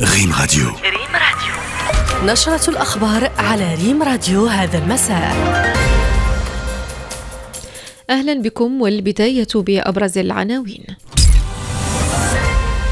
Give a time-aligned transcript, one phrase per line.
[0.00, 0.64] ريم راديو.
[0.68, 2.32] ريم راديو.
[2.32, 5.36] نشرة الأخبار على ريم راديو هذا المساء.
[8.10, 10.84] أهلا بكم والبداية بأبرز العناوين.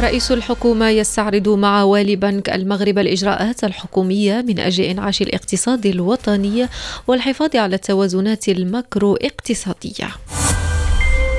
[0.00, 6.68] رئيس الحكومة يستعرض مع والي بنك المغرب الإجراءات الحكومية من أجل إنعاش الاقتصاد الوطني
[7.06, 10.08] والحفاظ على التوازنات المكرو اقتصادية.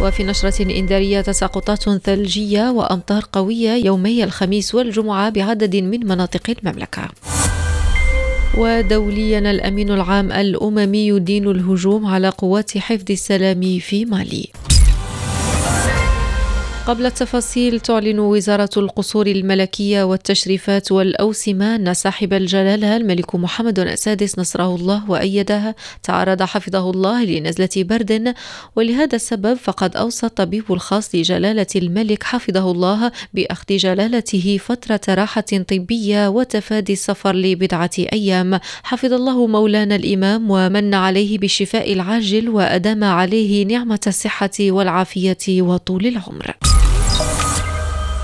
[0.00, 7.08] وفي نشرة إنذارية تساقطات ثلجية وأمطار قوية يومي الخميس والجمعة بعدد من مناطق المملكة.
[8.58, 14.48] ودوليا الأمين العام الأممي يدين الهجوم على قوات حفظ السلام في مالي.
[16.86, 24.74] قبل التفاصيل تعلن وزارة القصور الملكية والتشريفات والأوسمة أن صاحب الجلالة الملك محمد السادس نصره
[24.74, 28.34] الله وأيده تعرض حفظه الله لنزلة برد
[28.76, 36.28] ولهذا السبب فقد أوصى الطبيب الخاص لجلالة الملك حفظه الله بأخذ جلالته فترة راحة طبية
[36.28, 38.60] وتفادي السفر لبضعة أيام.
[38.82, 46.54] حفظ الله مولانا الإمام ومن عليه بالشفاء العاجل وأدام عليه نعمة الصحة والعافية وطول العمر.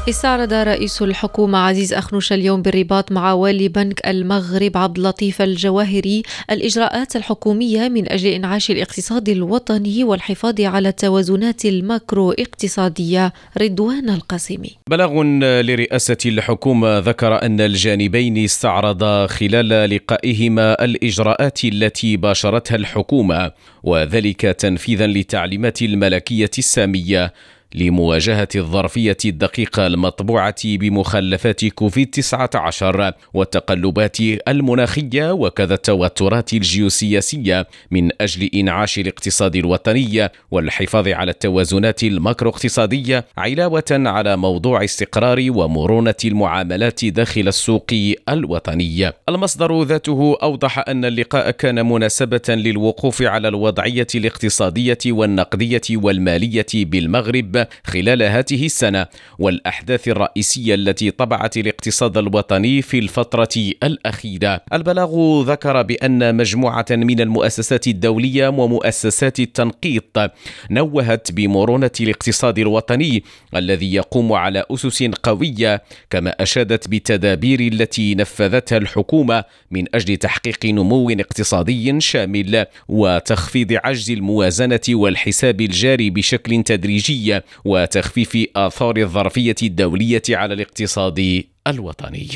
[0.09, 6.23] استعرض رئيس الحكومة عزيز أخنوش اليوم بالرباط مع والي بنك المغرب عبد اللطيف الجواهري.
[6.51, 13.33] الإجراءات الحكومية من أجل إنعاش الاقتصاد الوطني والحفاظ على التوازنات الماكرو اقتصادية.
[13.61, 14.71] رضوان القاسمي.
[14.91, 15.23] بلاغ
[15.63, 23.51] لرئاسة الحكومة ذكر أن الجانبين استعرضا خلال لقائهما الإجراءات التي باشرتها الحكومة
[23.83, 27.33] وذلك تنفيذا للتعليمات الملكية السامية.
[27.75, 38.99] لمواجهة الظرفية الدقيقة المطبوعة بمخلفات كوفيد 19 والتقلبات المناخية وكذا التوترات الجيوسياسية من أجل إنعاش
[38.99, 47.91] الاقتصاد الوطني والحفاظ على التوازنات الماكرو اقتصادية علاوة على موضوع استقرار ومرونة المعاملات داخل السوق
[48.29, 49.13] الوطني.
[49.29, 58.23] المصدر ذاته أوضح أن اللقاء كان مناسبة للوقوف على الوضعية الاقتصادية والنقدية والمالية بالمغرب خلال
[58.23, 59.07] هذه السنة
[59.39, 64.61] والأحداث الرئيسية التي طبعت الاقتصاد الوطني في الفترة الأخيرة.
[64.73, 70.31] البلاغ ذكر بأن مجموعة من المؤسسات الدولية ومؤسسات التنقيط
[70.71, 73.25] نوهت بمرونة الاقتصاد الوطني
[73.57, 81.11] الذي يقوم على أسس قوية كما أشادت بالتدابير التي نفذتها الحكومة من أجل تحقيق نمو
[81.11, 87.41] اقتصادي شامل وتخفيض عجز الموازنة والحساب الجاري بشكل تدريجي.
[87.65, 92.29] وتخفيف آثار الظرفية الدولية على الاقتصاد الوطني.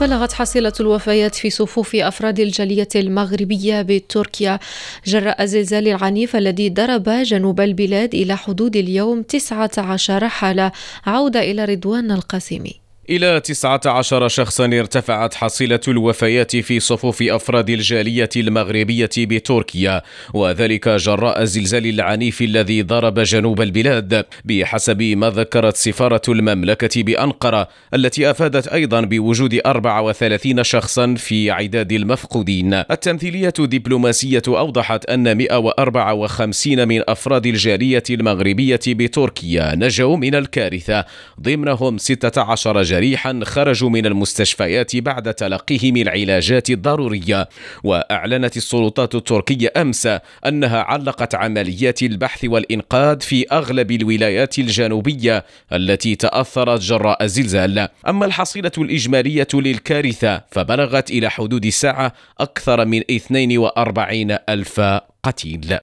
[0.00, 4.58] بلغت حصيلة الوفيات في صفوف أفراد الجالية المغربية بتركيا
[5.06, 10.72] جراء الزلزال العنيف الذي ضرب جنوب البلاد إلى حدود اليوم 19 حالة
[11.06, 19.10] عودة إلى رضوان القاسمي إلى 19 شخصا ارتفعت حصيلة الوفيات في صفوف أفراد الجالية المغربية
[19.18, 20.02] بتركيا
[20.34, 28.30] وذلك جراء الزلزال العنيف الذي ضرب جنوب البلاد بحسب ما ذكرت سفارة المملكة بأنقرة التي
[28.30, 32.74] أفادت أيضا بوجود 34 شخصا في عداد المفقودين.
[32.74, 41.04] التمثيلية الدبلوماسية أوضحت أن 154 من أفراد الجالية المغربية بتركيا نجوا من الكارثة
[41.40, 47.48] ضمنهم 16 جريحا خرجوا من المستشفيات بعد تلقيهم العلاجات الضرورية.
[47.84, 50.08] وأعلنت السلطات التركية أمس
[50.46, 58.72] أنها علقت عمليات البحث والإنقاذ في أغلب الولايات الجنوبية التي تأثرت جراء الزلزال أما الحصيلة
[58.78, 64.80] الإجمالية للكارثة فبلغت إلى حدود الساعة أكثر من 42 ألف
[65.22, 65.78] قتيل.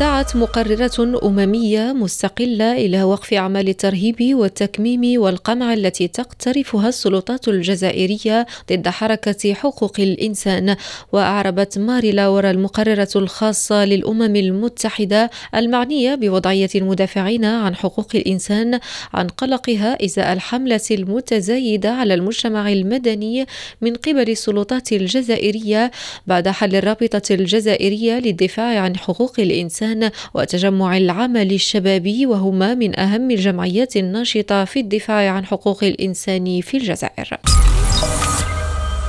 [0.00, 8.88] دعت مقررة أممية مستقلة إلى وقف أعمال الترهيب والتكميم والقمع التي تقترفها السلطات الجزائرية ضد
[8.88, 10.76] حركة حقوق الإنسان.
[11.12, 18.80] وأعربت ماري لاورا المقررة الخاصة للأمم المتحدة المعنية بوضعية المدافعين عن حقوق الإنسان
[19.14, 23.46] عن قلقها إزاء الحملة المتزايدة على المجتمع المدني
[23.80, 25.90] من قبل السلطات الجزائرية
[26.26, 29.83] بعد حل الرابطة الجزائرية للدفاع عن حقوق الإنسان.
[29.84, 36.76] الإنسان وتجمع العمل الشبابي وهما من أهم الجمعيات الناشطة في الدفاع عن حقوق الإنسان في
[36.76, 37.38] الجزائر.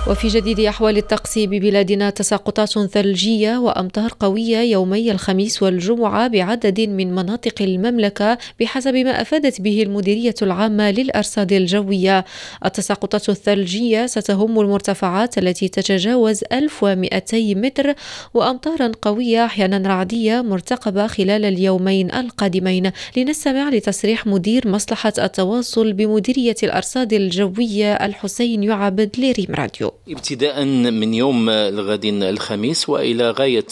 [0.09, 7.61] وفي جديد أحوال الطقس ببلادنا تساقطات ثلجية وأمطار قوية يومي الخميس والجمعة بعدد من مناطق
[7.61, 12.25] المملكة بحسب ما أفادت به المديرية العامة للأرصاد الجوية.
[12.65, 17.93] التساقطات الثلجية ستهم المرتفعات التي تتجاوز 1200 متر
[18.33, 22.91] وأمطارا قوية أحيانا رعدية مرتقبة خلال اليومين القادمين.
[23.17, 29.94] لنستمع لتصريح مدير مصلحة التواصل بمديرية الأرصاد الجوية الحسين يعبد لريم راديو.
[30.09, 33.65] ابتداء من يوم الغد الخميس وإلى غاية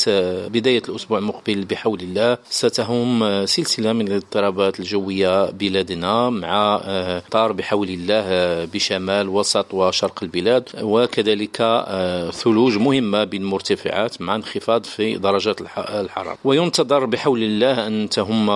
[0.47, 6.81] بداية الأسبوع المقبل بحول الله ستهم سلسلة من الاضطرابات الجوية بلادنا مع
[7.31, 8.23] طار بحول الله
[8.65, 11.57] بشمال وسط وشرق البلاد وكذلك
[12.33, 16.37] ثلوج مهمة بالمرتفعات مع انخفاض في درجات الحرارة.
[16.43, 18.49] وينتظر بحول الله أن تهم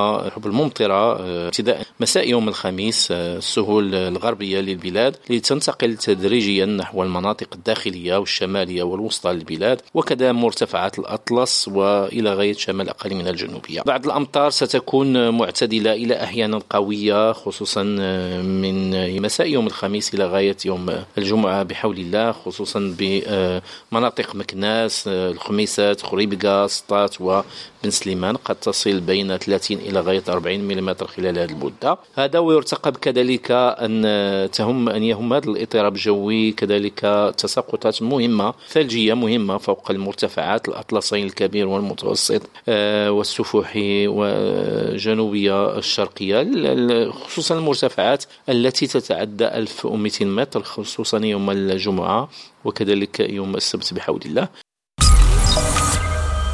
[0.46, 1.18] الممطرة
[1.48, 9.82] ابتداء مساء يوم الخميس السهول الغربية للبلاد لتنتقل تدريجيا نحو المناطق الداخلية والشمالية والوسطى للبلاد
[9.94, 13.82] وكذا مرتفعات الأطلس وإلى غاية شمال أقاليم الجنوبية.
[13.82, 17.84] بعض الأمطار ستكون معتدلة إلى أحيانا قوية خصوصا
[18.44, 26.68] من مساء يوم الخميس إلى غاية يوم الجمعة بحول الله خصوصا بمناطق مكناس الخميسات خريبكا
[26.68, 31.98] سطات وبن سليمان قد تصل بين 30 إلى غاية 40 ملم خلال هذه المدة.
[32.16, 37.00] هذا ويرتقب كذلك أن تهم أن يهم هذا الاضطراب الجوي كذلك
[37.48, 46.42] تساقطات مهمة ثلجية مهمة فوق المرتفعات الأطلسين الكبير والمتوسط آه، والسفوحي وجنوبية الشرقية
[47.12, 52.30] خصوصا المرتفعات التي تتعدى 1200 متر خصوصا يوم الجمعة
[52.66, 54.67] وكذلك يوم السبت بحول الله.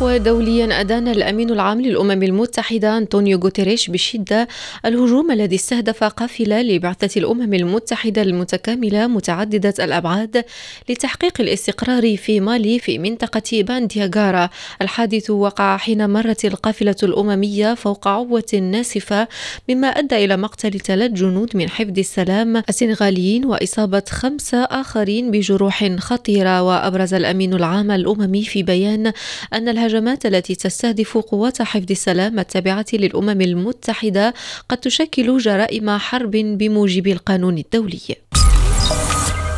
[0.04, 4.48] ودوليا أدان الأمين العام للأمم المتحدة أنطونيو غوتيريش بشدة
[4.86, 10.46] الهجوم الذي استهدف قافلة لبعثة الأمم المتحدة المتكاملة متعددة الأبعاد
[10.90, 14.50] لتحقيق الاستقرار في مالي في منطقة باندياغارا.
[14.82, 19.28] الحادث وقع حين مرت القافلة الأممية فوق عوة ناسفة
[19.70, 26.62] مما أدى إلى مقتل ثلاث جنود من حفظ السلام السنغاليين وإصابة خمسة آخرين بجروح خطيرة.
[26.64, 29.14] وأبرز الأمين العام الأممي في بيان
[29.54, 34.34] أن الهجوم الهجمات التي تستهدف قوات حفظ السلام التابعة للأمم المتحدة
[34.70, 38.00] قد تشكل جرائم حرب بموجب القانون الدولي.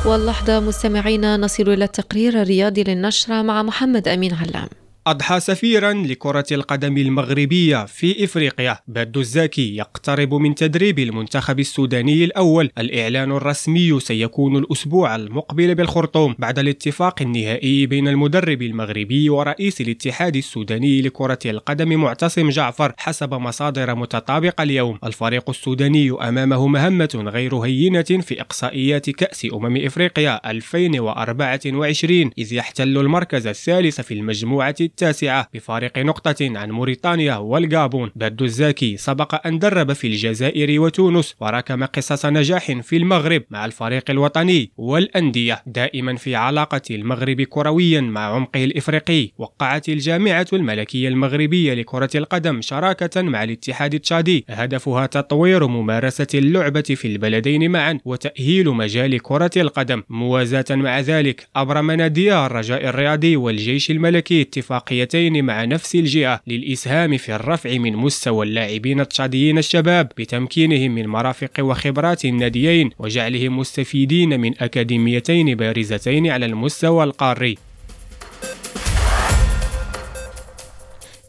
[0.05, 4.84] واللحظة مستمعينا نصل إلى التقرير الرياضي للنشرة مع محمد أمين علام.
[5.07, 8.77] أضحى سفيرا لكرة القدم المغربية في إفريقيا.
[8.87, 12.69] بدو الزاكي يقترب من تدريب المنتخب السوداني الأول.
[12.77, 21.01] الإعلان الرسمي سيكون الأسبوع المقبل بالخرطوم بعد الاتفاق النهائي بين المدرب المغربي ورئيس الاتحاد السوداني
[21.01, 24.99] لكرة القدم معتصم جعفر حسب مصادر متطابقة اليوم.
[25.03, 33.47] الفريق السوداني أمامه مهمة غير هينة في إقصائيات كأس أمم إفريقيا 2024 إذ يحتل المركز
[33.47, 38.11] الثالث في المجموعة التاسعة بفارق نقطة عن موريتانيا والغابون.
[38.15, 44.11] بدو الزاكي سبق أن درب في الجزائر وتونس وركم قصص نجاح في المغرب مع الفريق
[44.11, 49.31] الوطني والأندية دائما في علاقة المغرب كرويا مع عمقه الإفريقي.
[49.37, 54.45] وقعت الجامعة الملكية المغربية لكرة القدم شراكة مع الاتحاد التشادي.
[54.49, 60.03] هدفها تطوير ممارسة اللعبة في البلدين معا وتأهيل مجال كرة القدم.
[60.09, 67.17] موازاة مع ذلك أبرم نادي الرجاء الرياضي والجيش الملكي اتفاق اتفاقيتين مع نفس الجهة للإسهام
[67.17, 74.53] في الرفع من مستوى اللاعبين التشاديين الشباب بتمكينهم من مرافق وخبرات الناديين وجعلهم مستفيدين من
[74.63, 77.57] أكاديميتين بارزتين على المستوى القاري.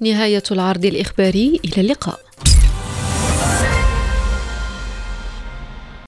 [0.00, 2.25] نهاية العرض الإخباري إلى اللقاء.